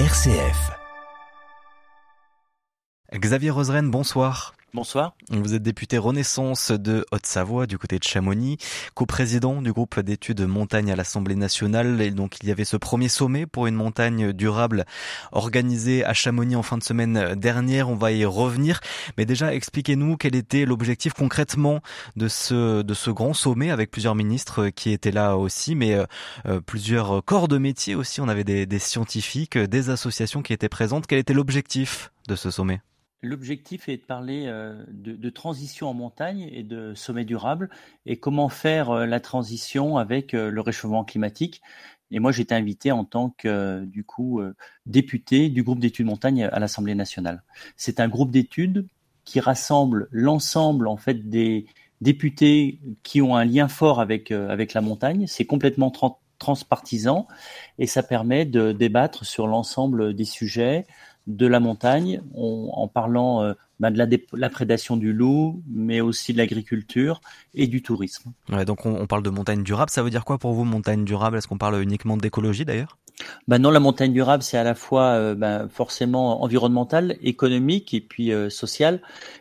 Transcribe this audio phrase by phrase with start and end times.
[0.00, 0.72] RCF.
[3.22, 4.54] Xavier Roseren, bonsoir.
[4.74, 5.14] Bonsoir.
[5.30, 8.58] Vous êtes député Renaissance de Haute-Savoie du côté de Chamonix,
[8.94, 12.00] coprésident du groupe d'études montagne à l'Assemblée nationale.
[12.00, 14.84] Et donc il y avait ce premier sommet pour une montagne durable
[15.30, 17.88] organisé à Chamonix en fin de semaine dernière.
[17.88, 18.80] On va y revenir.
[19.16, 21.80] Mais déjà, expliquez-nous quel était l'objectif concrètement
[22.16, 26.04] de ce, de ce grand sommet avec plusieurs ministres qui étaient là aussi, mais euh,
[26.46, 28.20] euh, plusieurs corps de métier aussi.
[28.20, 31.06] On avait des, des scientifiques, des associations qui étaient présentes.
[31.06, 32.80] Quel était l'objectif de ce sommet?
[33.24, 37.70] L'objectif est de parler euh, de, transition en montagne et de sommet durable
[38.04, 41.62] et comment faire euh, la transition avec euh, le réchauffement climatique.
[42.10, 44.40] Et moi, j'étais invité en tant que, du coup,
[44.86, 47.42] député du groupe d'études montagne à l'Assemblée nationale.
[47.76, 48.86] C'est un groupe d'études
[49.24, 51.66] qui rassemble l'ensemble, en fait, des
[52.02, 55.26] députés qui ont un lien fort avec, avec la montagne.
[55.26, 55.90] C'est complètement
[56.38, 57.26] transpartisan
[57.78, 60.86] et ça permet de débattre sur l'ensemble des sujets,
[61.26, 66.38] de la montagne, en parlant euh, bah, de la, prédation du loup, mais aussi de
[66.38, 67.20] l'agriculture
[67.54, 68.32] et du tourisme.
[68.66, 69.90] donc on, parle de montagne durable.
[69.90, 71.38] Ça veut dire quoi pour vous, montagne durable?
[71.38, 72.98] Est-ce qu'on parle uniquement d'écologie d'ailleurs?
[73.48, 78.00] Bah non, la montagne durable, c'est à la fois euh, bah, forcément environnemental, économique et
[78.00, 79.00] puis euh, social.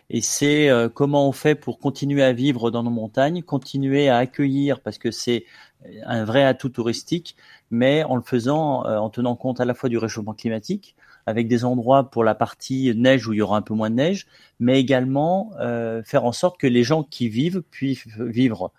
[0.09, 4.79] Et c'est comment on fait pour continuer à vivre dans nos montagnes, continuer à accueillir,
[4.79, 5.45] parce que c'est
[6.05, 7.35] un vrai atout touristique,
[7.71, 11.65] mais en le faisant en tenant compte à la fois du réchauffement climatique, avec des
[11.65, 14.27] endroits pour la partie neige où il y aura un peu moins de neige,
[14.59, 18.71] mais également euh, faire en sorte que les gens qui vivent puissent vivre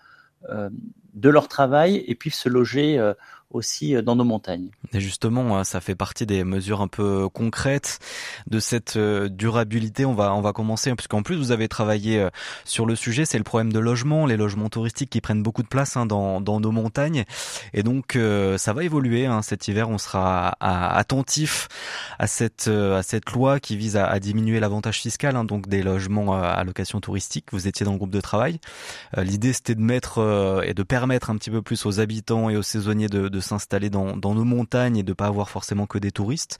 [0.51, 0.71] euh,
[1.15, 3.15] de leur travail et puissent se loger euh,
[3.55, 4.69] aussi euh, dans nos montagnes.
[4.93, 7.99] Et justement, hein, ça fait partie des mesures un peu concrètes
[8.47, 10.05] de cette euh, durabilité.
[10.05, 12.31] On va on va commencer hein, puisqu'en plus vous avez travaillé euh,
[12.65, 15.69] sur le sujet, c'est le problème de logement, les logements touristiques qui prennent beaucoup de
[15.69, 17.25] place hein, dans dans nos montagnes.
[17.73, 18.19] Et donc
[18.57, 19.89] ça va évoluer hein, cet hiver.
[19.89, 21.69] On sera attentif
[22.19, 26.35] à cette à cette loi qui vise à, diminuer l'avantage fiscal hein, donc des logements
[26.35, 27.47] à location touristique.
[27.53, 28.59] Vous étiez dans le groupe de travail.
[29.17, 32.63] L'idée c'était de mettre et de permettre un petit peu plus aux habitants et aux
[32.63, 36.59] saisonniers de, de s'installer dans, nos montagnes et de pas avoir forcément que des touristes.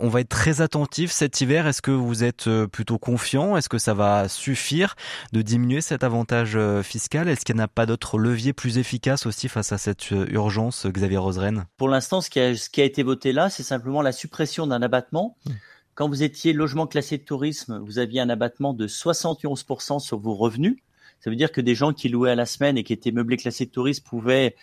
[0.00, 1.66] On va être très attentif cet hiver.
[1.66, 3.56] Est-ce que vous êtes euh, plutôt confiant?
[3.56, 4.96] Est-ce que ça va suffire
[5.32, 7.28] de diminuer cet avantage euh, fiscal?
[7.28, 10.86] Est-ce qu'il n'y a pas d'autres leviers plus efficaces aussi face à cette euh, urgence,
[10.86, 14.82] Xavier Roseren Pour l'instant, ce, qui a, été voté là, c'est simplement la suppression d'un
[14.82, 15.36] abattement.
[15.46, 15.50] Mmh.
[15.94, 20.34] Quand vous étiez logement classé de tourisme, vous aviez un abattement de 71% sur vos
[20.34, 20.76] revenus.
[21.24, 23.38] Ça veut dire que des gens qui louaient à la semaine et qui étaient meublés
[23.38, 24.56] classés de tourisme pouvaient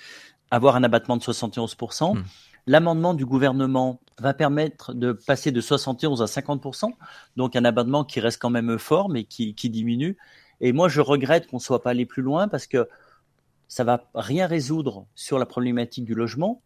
[0.51, 2.15] avoir un abattement de 71%.
[2.15, 2.23] Hmm.
[2.67, 6.91] L'amendement du gouvernement va permettre de passer de 71 à 50%,
[7.35, 10.17] donc un abattement qui reste quand même fort, mais qui, diminue.
[10.59, 12.87] Et moi, je regrette qu'on ne soit pas allé plus loin parce que
[13.67, 16.61] ça va rien résoudre sur la problématique du logement.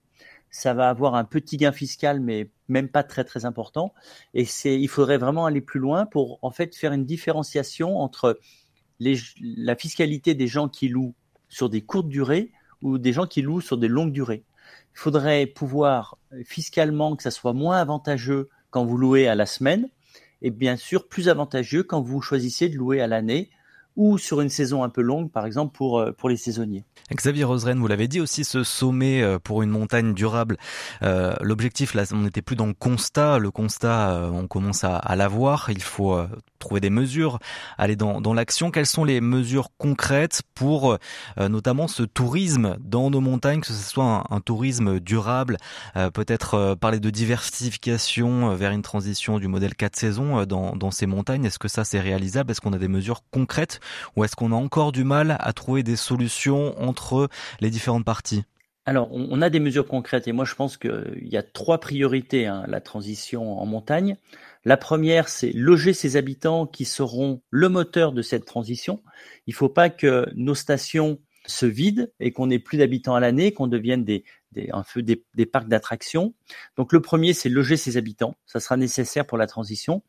[0.51, 3.93] Ça va avoir un petit gain fiscal, mais même pas très très important.
[4.33, 8.37] Et c'est, il faudrait vraiment aller plus loin pour en fait faire une différenciation entre
[8.99, 11.15] la fiscalité des gens qui louent
[11.49, 12.51] sur des courtes durées
[12.81, 14.43] ou des gens qui louent sur des longues durées.
[14.93, 19.89] Il faudrait pouvoir fiscalement que ça soit moins avantageux quand vous louez à la semaine
[20.41, 23.49] et bien sûr plus avantageux quand vous choisissez de louer à l'année
[23.95, 26.83] ou sur une saison un peu longue, par exemple pour, euh, pour les saisonniers.
[27.13, 30.57] Xavier Roseren, vous l'avez dit aussi, ce sommet euh, pour une montagne durable,
[31.03, 33.39] euh, l'objectif, là, on n'était plus dans le constat.
[33.39, 35.69] Le constat, on commence à, à l'avoir.
[35.69, 36.17] Il faut
[36.59, 37.39] trouver des mesures,
[37.77, 38.71] aller dans, dans l'action.
[38.71, 40.97] Quelles sont les mesures concrètes pour
[41.37, 45.57] notamment ce tourisme dans nos montagnes, que ce soit un, tourisme durable,
[46.13, 51.45] peut-être parler de diversification vers une transition du modèle 4 saisons dans, dans ces montagnes?
[51.45, 52.51] Est-ce que ça c'est réalisable?
[52.51, 53.79] Est-ce qu'on a des mesures concrètes
[54.15, 57.29] ou est-ce qu'on a encore du mal à trouver des solutions entre
[57.59, 58.43] les différentes parties?
[58.87, 62.45] Alors, on a des mesures concrètes et moi je pense qu'il y a trois priorités
[62.45, 64.15] hein, la transition en montagne.
[64.63, 69.01] La première, c'est loger ses habitants qui seront le moteur de cette transition.
[69.47, 73.19] Il ne faut pas que nos stations se vident et qu'on ait plus d'habitants à
[73.19, 74.23] l'année, qu'on devienne des,
[74.55, 76.33] des, un peu des, parcs d'attractions.
[76.77, 78.35] Donc le premier, c'est loger ses habitants.
[78.45, 80.01] Ça sera nécessaire pour la transition.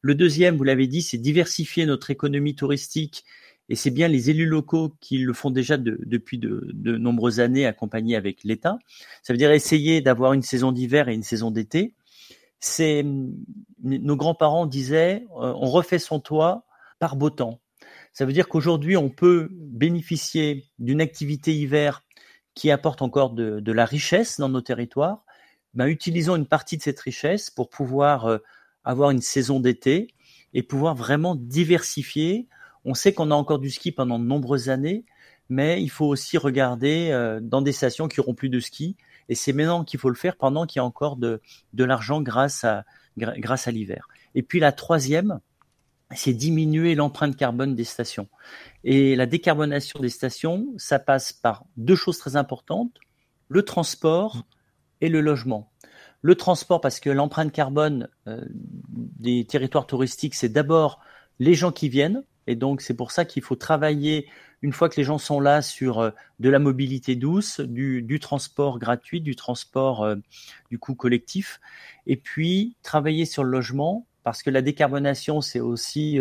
[0.00, 3.24] Le deuxième, vous l'avez dit, c'est diversifier notre économie touristique.
[3.68, 8.16] Et c'est bien les élus locaux qui le font déjà depuis de, nombreuses années, accompagnés
[8.16, 8.78] avec l'État.
[9.22, 11.94] Ça veut dire essayer d'avoir une saison d'hiver et une saison d'été.
[12.58, 13.04] C'est
[13.82, 16.66] nos grands-parents disaient, euh, on refait son toit
[16.98, 17.60] par beau temps.
[18.12, 22.02] Ça veut dire qu'aujourd'hui, on peut bénéficier d'une activité hiver
[22.54, 25.24] qui apporte encore de, la richesse dans nos territoires.
[25.74, 28.38] Ben, utilisons une partie de cette richesse pour pouvoir euh,
[28.84, 30.14] avoir une saison d'été
[30.52, 32.48] et pouvoir vraiment diversifier.
[32.84, 35.04] On sait qu'on a encore du ski pendant de nombreuses années,
[35.48, 38.96] mais il faut aussi regarder euh, dans des stations qui auront plus de ski
[39.28, 41.40] Et c'est maintenant qu'il faut le faire pendant qu'il y a encore de,
[41.72, 42.84] de l'argent grâce à,
[43.16, 44.08] grâce à l'hiver.
[44.34, 45.40] Et puis la troisième,
[46.14, 48.28] c'est diminuer l'empreinte carbone des stations.
[48.84, 52.96] Et la décarbonation des stations, ça passe par deux choses très importantes,
[53.48, 54.44] le transport
[55.00, 55.70] et le logement.
[56.22, 61.00] Le transport, parce que l'empreinte carbone euh, des territoires touristiques, c'est d'abord
[61.38, 62.24] les gens qui viennent.
[62.46, 64.28] Et donc, c'est pour ça qu'il faut travailler,
[64.60, 68.78] une fois que les gens sont là, sur euh, de la mobilité douce, du, transport
[68.78, 70.16] gratuit, du transport euh,
[70.70, 71.60] du coup collectif.
[72.06, 76.20] Et puis, travailler sur le logement, parce que la décarbonation, c'est aussi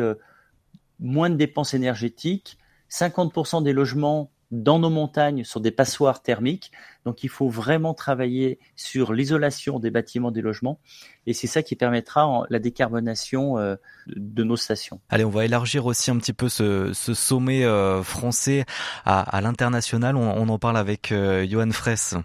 [0.99, 2.57] moins de dépenses énergétiques.
[2.89, 6.71] 50% des logements dans nos montagnes sur des passoires thermiques.
[7.05, 10.79] Donc il faut vraiment travailler sur l'isolation des bâtiments, des logements.
[11.27, 13.75] Et c'est ça qui permettra la décarbonation euh,
[14.07, 14.99] de nos stations.
[15.09, 18.65] Allez, on va élargir aussi un petit peu ce, sommet euh, français
[19.05, 20.15] à, l'international.
[20.15, 22.15] On, en parle avec euh, Johan Fraisse.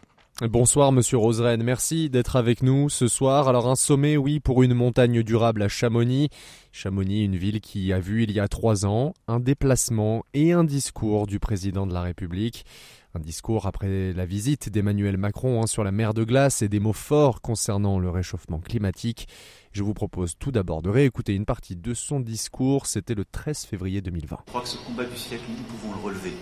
[0.42, 3.46] Bonsoir Monsieur Roseren, merci d'être avec nous ce soir.
[3.46, 6.28] Alors un sommet, oui, pour une montagne durable à Chamonix.
[6.72, 10.64] Chamonix, une ville qui a vu il y a trois ans un déplacement et un
[10.64, 12.66] discours du président de la République.
[13.14, 16.80] Un discours après la visite d'Emmanuel Macron hein, sur la mer de glace et des
[16.80, 19.28] mots forts concernant le réchauffement climatique.
[19.70, 22.86] Je vous propose tout d'abord de réécouter une partie de son discours.
[22.86, 24.38] C'était le 13 février 2020.
[24.46, 26.32] Je crois que ce combat du siècle, nous pouvons le relever.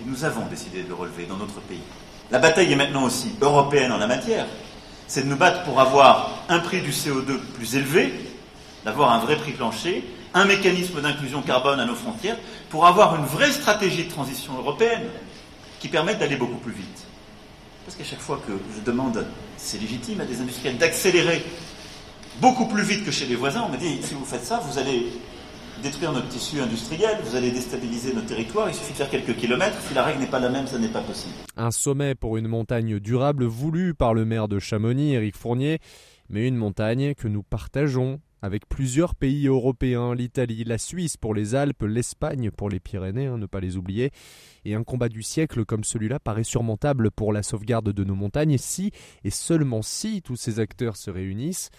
[0.00, 1.82] Et nous avons décidé de le relever dans notre pays.
[2.32, 4.46] La bataille est maintenant aussi européenne en la matière.
[5.06, 8.14] C'est de nous battre pour avoir un prix du CO2 plus élevé,
[8.86, 10.02] d'avoir un vrai prix plancher,
[10.32, 12.38] un mécanisme d'inclusion carbone à nos frontières,
[12.70, 15.02] pour avoir une vraie stratégie de transition européenne
[15.78, 17.04] qui permette d'aller beaucoup plus vite.
[17.84, 19.26] Parce qu'à chaque fois que je demande,
[19.58, 21.44] c'est légitime à des industriels d'accélérer
[22.40, 24.78] beaucoup plus vite que chez les voisins, on me dit, si vous faites ça, vous
[24.78, 25.12] allez
[25.82, 29.80] détruire notre tissu industriel, vous allez déstabiliser notre territoire, il suffit de faire quelques kilomètres,
[29.88, 31.34] si la règle n'est pas la même, ça n'est pas possible.
[31.56, 35.78] Un sommet pour une montagne durable voulu par le maire de Chamonix, Éric Fournier,
[36.28, 41.54] mais une montagne que nous partageons avec plusieurs pays européens, l'Italie, la Suisse pour les
[41.54, 44.10] Alpes, l'Espagne pour les Pyrénées, hein, ne pas les oublier.
[44.64, 48.58] Et un combat du siècle comme celui-là paraît surmontable pour la sauvegarde de nos montagnes
[48.58, 48.90] si,
[49.22, 51.70] et seulement si, tous ces acteurs se réunissent.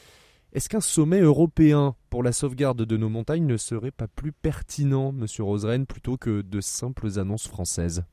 [0.53, 5.11] Est-ce qu'un sommet européen pour la sauvegarde de nos montagnes ne serait pas plus pertinent,
[5.11, 8.03] monsieur Roseren, plutôt que de simples annonces françaises?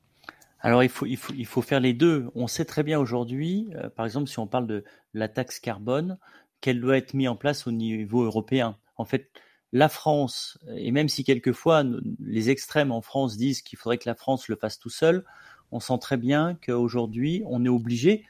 [0.60, 2.30] Alors il faut faire les deux.
[2.34, 6.18] On sait très bien aujourd'hui, euh, par exemple si on parle de la taxe carbone,
[6.62, 8.78] qu'elle doit être mise en place au niveau européen.
[8.96, 9.30] En fait,
[9.72, 11.84] la France, et même si quelquefois
[12.20, 15.26] les extrêmes en France disent qu'il faudrait que la France le fasse tout seul,
[15.72, 18.24] on sent très bien qu'aujourd'hui on est obligé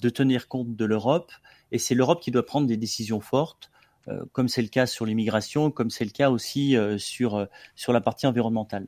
[0.00, 1.32] de tenir compte de l'Europe
[1.72, 3.70] et c'est l'Europe qui doit prendre des décisions fortes,
[4.08, 7.46] euh, comme c'est le cas sur l'immigration, comme c'est le cas aussi euh, sur, euh,
[7.74, 8.86] sur la partie environnementale.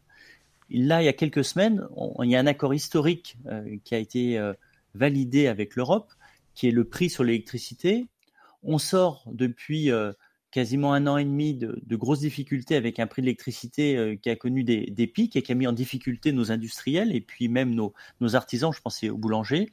[0.71, 1.87] Là, il y a quelques semaines,
[2.23, 3.37] il y a un accord historique
[3.85, 4.41] qui a été
[4.95, 6.11] validé avec l'Europe,
[6.55, 8.07] qui est le prix sur l'électricité.
[8.63, 9.91] On sort depuis
[10.55, 14.31] quasiment un an et demi de, grosses difficultés avec un prix de l'électricité euh, qui
[14.31, 17.75] a connu des, pics et qui a mis en difficulté nos industriels et puis même
[17.75, 17.93] nos,
[18.37, 19.69] artisans, je pensais aux boulangers.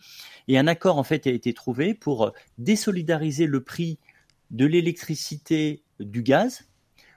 [0.47, 3.99] Et un accord en fait a été trouvé pour euh, désolidariser le prix
[4.49, 6.67] de l'électricité du gaz.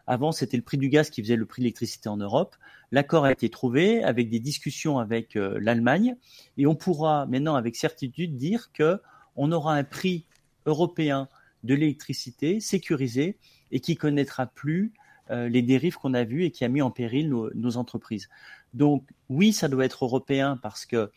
[0.07, 2.57] Avant, c'était le prix du gaz qui faisait le prix de l'électricité en Europe.
[2.93, 6.17] L'accord a été trouvé avec des discussions avec euh, l'Allemagne
[6.59, 9.01] et on pourra maintenant avec certitude dire que
[9.37, 10.27] on aura un prix
[10.67, 11.31] européen
[11.63, 13.39] de l'électricité sécurisé
[13.71, 14.93] et qui connaîtra plus
[15.31, 18.29] euh, les dérives qu'on a vues et qui a mis en péril nos, entreprises.
[18.75, 21.11] Donc oui, ça doit être européen parce que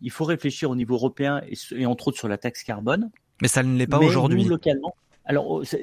[0.00, 1.42] il faut réfléchir au niveau européen
[1.76, 3.10] et, entre autres sur la taxe carbone.
[3.40, 4.42] Mais ça ne l'est pas aujourd'hui.
[4.44, 4.94] Localement,
[5.24, 5.76] alors oh, ça,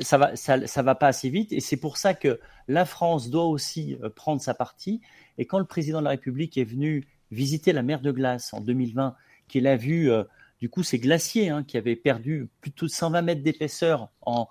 [0.00, 3.44] ça, va, ça, va pas assez vite et c'est pour ça que la France doit
[3.44, 5.00] aussi euh, prendre sa partie.
[5.38, 8.60] Et quand le président de la République est venu visiter la mer de glace en
[8.60, 9.14] 2020,
[9.48, 10.24] qu'il a vu euh,
[10.62, 14.46] du coup, ces glaciers hein, qui avaient perdu plutôt de 120 mètres d'épaisseur en,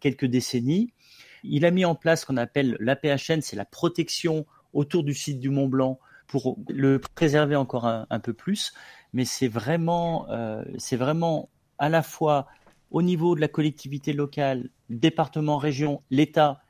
[0.00, 0.92] quelques décennies.
[1.44, 5.38] Il a mis en place ce qu'on appelle l'APHN, c'est la protection autour du site
[5.38, 8.72] du Mont Blanc pour le préserver encore un, peu plus.
[9.12, 12.48] Mais c'est vraiment, euh, c'est vraiment à la fois
[12.90, 16.62] au niveau de la collectivité locale, département, région, l'État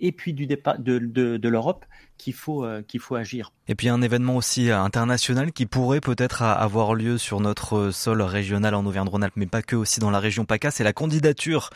[0.00, 1.84] et puis du de, l'Europe
[2.18, 3.52] qu'il faut euh, qu'il faut agir.
[3.68, 8.74] Et puis un événement aussi international qui pourrait peut-être avoir lieu sur notre sol régional
[8.74, 11.70] en Auvergne-Rhône-Alpes, mais pas que aussi dans la région PACA, c'est la candidature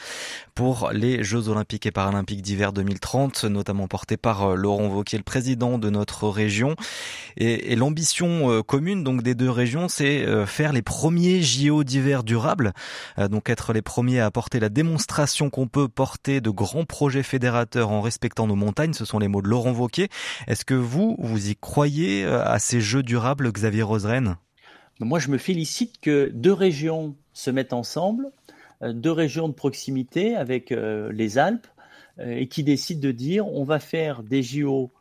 [0.54, 5.24] pour les Jeux Olympiques et Paralympiques d'hiver 2030, notamment portée par euh, Laurent Wauquiez, le
[5.24, 6.76] président de notre région.
[7.36, 12.24] Et, et l'ambition euh, commune donc des deux régions, c'est faire les premiers JO d'hiver
[12.24, 12.72] durables,
[13.18, 17.90] donc être les premiers à apporter la démonstration qu'on peut porter de grands projets fédérateurs
[17.90, 18.92] en respectant nos montagnes.
[18.92, 20.08] Ce sont les mots de Laurent Wauquiez.
[20.46, 24.36] Est-ce que vous, vous y croyez euh, à ces jeux durables, Xavier Roseren
[25.00, 28.30] Moi, je me félicite que deux régions se mettent ensemble,
[28.82, 31.66] euh, deux régions de proximité avec les Alpes,
[32.20, 34.92] et qui décident de dire on va faire des JO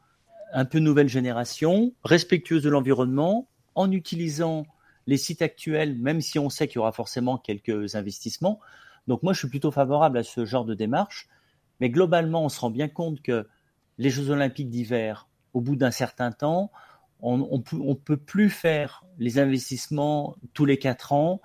[0.53, 4.65] un peu nouvelle génération, respectueuse de l'environnement, en utilisant
[5.07, 8.59] les sites actuels, même si on sait qu'il y aura forcément quelques investissements.
[9.07, 11.27] Donc moi, je suis plutôt favorable à ce genre de démarche.
[11.79, 13.47] Mais globalement, on se rend bien compte que
[14.01, 16.71] les Jeux olympiques d'hiver, au bout d'un certain temps,
[17.19, 21.39] on ne peut plus faire les investissements tous les quatre ans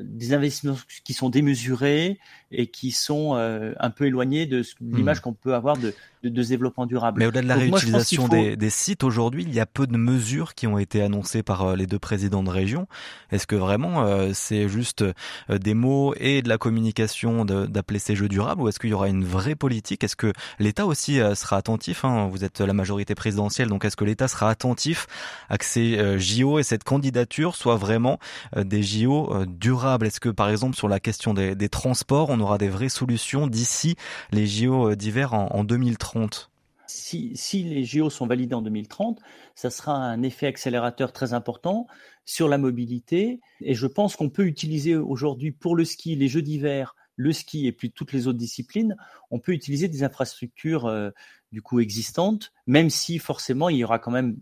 [0.00, 2.18] des investissements qui sont démesurés
[2.52, 5.20] et qui sont euh, un peu éloignés de l'image hmm.
[5.20, 7.18] qu'on peut avoir de, de, de, développement durable.
[7.18, 10.54] Mais au-delà de la réutilisation des, des, sites, aujourd'hui, il y a peu de mesures
[10.54, 12.86] qui ont été annoncées par euh, les deux présidents de région.
[13.32, 15.04] Est-ce que vraiment euh, c'est juste
[15.48, 19.08] des mots et de la communication d'appeler ces jeux durables ou est-ce qu'il y aura
[19.08, 20.04] une vraie politique?
[20.04, 22.28] Est-ce que l'État aussi sera attentif hein?
[22.30, 25.06] Vous êtes la majorité présidentielle, donc est-ce que l'État sera attentif
[25.48, 28.18] à que ces JO et cette candidature soient vraiment
[28.56, 29.79] des JO durables?
[30.02, 33.96] Est-ce que par exemple sur la question des, transports, on aura des vraies solutions d'ici
[34.32, 36.50] les JO euh, d'hiver en, 2030
[36.86, 39.20] si, les JO sont validés en 2030,
[39.54, 41.86] ça sera un effet accélérateur très important
[42.24, 43.38] sur la mobilité.
[43.60, 47.68] Et je pense qu'on peut utiliser aujourd'hui pour le ski, les Jeux d'hiver, le ski
[47.68, 48.96] et puis toutes les autres disciplines,
[49.30, 51.10] on peut utiliser des infrastructures euh,
[51.52, 54.36] du coup existantes, même si forcément il y aura quand même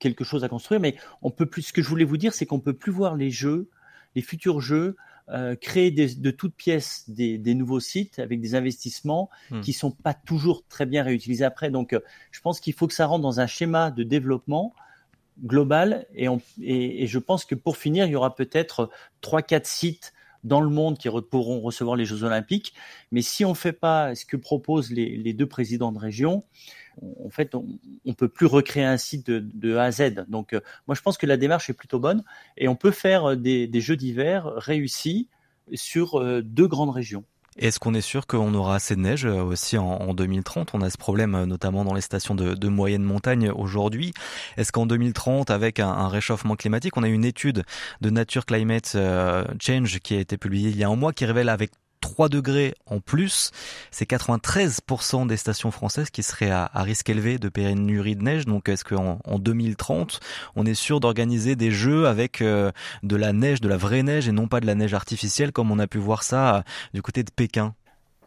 [0.00, 0.80] quelque chose à construire.
[0.80, 1.62] Mais on peut plus.
[1.62, 3.70] Ce que je voulais vous dire, c'est qu'on peut plus voir les Jeux
[4.16, 4.96] les futurs jeux,
[5.28, 9.60] euh, créer de toutes pièces des, nouveaux sites avec des investissements qui hmm.
[9.60, 11.70] qui sont pas toujours très bien réutilisés après.
[11.70, 12.00] Donc, euh,
[12.32, 14.74] je pense qu'il faut que ça rentre dans un schéma de développement
[15.44, 16.28] global et,
[16.62, 18.88] et, je pense que pour finir, il y aura peut-être
[19.20, 20.14] trois, quatre sites
[20.44, 22.74] dans le monde qui pourront recevoir les Jeux Olympiques.
[23.12, 26.44] Mais si on ne fait pas ce que proposent les deux présidents de région,
[27.02, 27.66] en fait, on,
[28.04, 30.26] ne peut plus recréer un site de, A à Z.
[30.28, 32.24] Donc, euh, moi, je pense que la démarche est plutôt bonne
[32.56, 35.28] et on peut faire euh, des, jeux d'hiver réussis
[35.74, 37.24] sur euh, deux grandes régions.
[37.58, 40.98] Est-ce qu'on est sûr qu'on aura assez de neige aussi en, 2030 On a ce
[40.98, 44.12] problème notamment dans les stations de, moyenne montagne aujourd'hui.
[44.56, 47.64] Est-ce qu'en 2030, avec un, réchauffement climatique, on a une étude
[48.00, 48.96] de Nature Climate
[49.60, 51.70] Change qui a été publiée il y a un mois qui révèle avec
[52.10, 53.50] 3 degrés en plus,
[53.90, 58.46] c'est 93% des stations françaises qui seraient à, risque élevé de pénurie de neige.
[58.46, 60.20] Donc est-ce qu'en en 2030,
[60.54, 62.70] on est sûr d'organiser des jeux avec euh,
[63.02, 65.70] de la neige, de la vraie neige et non pas de la neige artificielle comme
[65.70, 66.62] on a pu voir ça euh,
[66.94, 67.74] du côté de Pékin?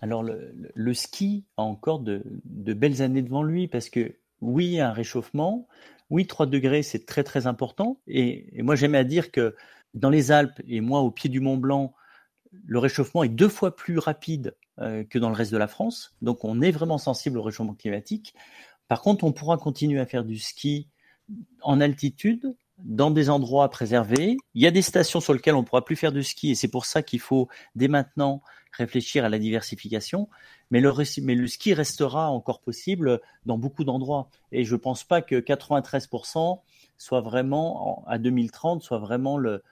[0.01, 5.67] Alors le, ski a encore de, belles années devant lui parce que oui, un réchauffement,
[6.09, 7.99] oui, 3 degrés, c'est très très important.
[8.07, 9.55] Et, et moi j'aime à dire que
[9.93, 11.93] dans les Alpes et moi au pied du Mont Blanc,
[12.51, 16.15] le réchauffement est deux fois plus rapide euh, que dans le reste de la France.
[16.21, 18.33] Donc on est vraiment sensible au réchauffement climatique.
[18.87, 20.87] Par contre, on pourra continuer à faire du ski
[21.61, 24.37] en altitude, dans des endroits préservés.
[24.53, 26.55] Il y a des stations sur lesquelles on ne pourra plus faire du ski et
[26.55, 28.41] c'est pour ça qu'il faut dès maintenant
[28.71, 30.29] réfléchir à la diversification.
[30.71, 30.91] Mais le,
[31.21, 34.29] mais le ski restera encore possible dans beaucoup d'endroits.
[34.51, 36.61] Et je ne pense pas que 93%
[36.97, 39.63] soit vraiment, à 2030, soit vraiment le,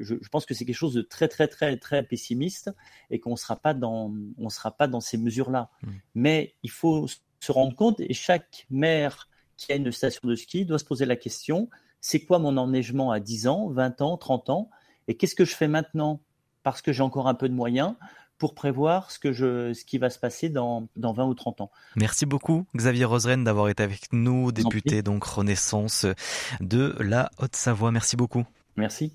[0.00, 2.70] je, pense que c'est quelque chose de très très très très pessimiste
[3.10, 5.70] et qu'on sera pas dans on sera pas dans ces mesures-là.
[5.82, 5.90] Mmh.
[6.14, 10.64] Mais il faut se rendre compte et chaque maire qui a une station de ski
[10.64, 11.68] doit se poser la question
[12.00, 14.70] c'est quoi mon enneigement à 10 ans, 20 ans, 30 ans
[15.08, 16.20] et qu'est-ce que je fais maintenant
[16.62, 17.94] parce que j'ai encore un peu de moyens
[18.38, 21.60] pour prévoir ce, que je, ce qui va se passer dans, dans 20 ou 30
[21.60, 21.70] ans.
[21.96, 26.06] Merci beaucoup Xavier Roseren d'avoir été avec nous, député donc Renaissance
[26.60, 27.92] de la Haute-Savoie.
[27.92, 28.44] Merci beaucoup.
[28.76, 29.12] Merci.